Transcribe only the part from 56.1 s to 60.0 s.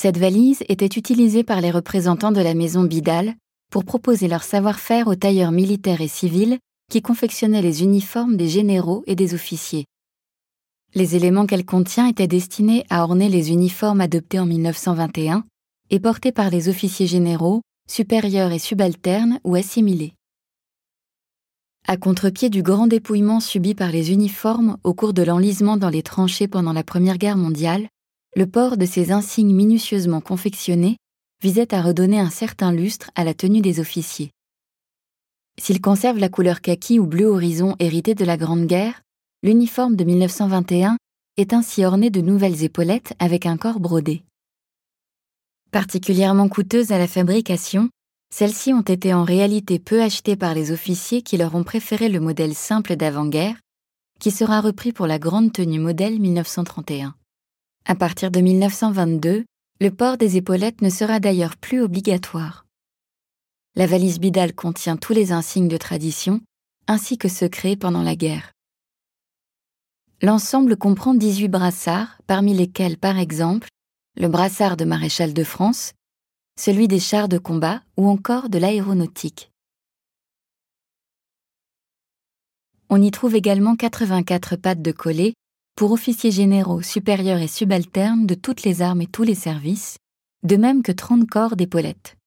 1931. À partir de 1922, le